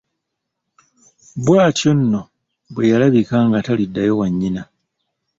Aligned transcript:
Bw'atyo 1.43 1.91
nno 1.99 2.21
bwe 2.73 2.83
yalabika 2.91 3.37
nga 3.47 3.57
taliddayo 3.65 4.13
wa 4.19 4.27
nnyina. 4.31 4.61